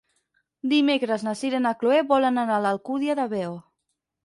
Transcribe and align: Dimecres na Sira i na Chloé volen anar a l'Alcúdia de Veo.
Dimecres 0.71 1.25
na 1.27 1.35
Sira 1.43 1.59
i 1.61 1.65
na 1.67 1.75
Chloé 1.83 2.01
volen 2.15 2.43
anar 2.47 2.59
a 2.59 2.65
l'Alcúdia 2.67 3.19
de 3.23 3.29
Veo. 3.37 3.57